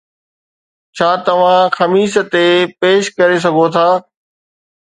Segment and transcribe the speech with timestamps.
[0.95, 2.43] ڇا توهان خميس تي
[2.79, 3.87] پيش ڪري سگهو ٿا؟